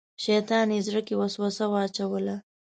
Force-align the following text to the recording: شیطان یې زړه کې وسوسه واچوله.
شیطان 0.23 0.67
یې 0.75 0.79
زړه 0.87 1.01
کې 1.07 1.15
وسوسه 1.21 1.65
واچوله. 1.71 2.35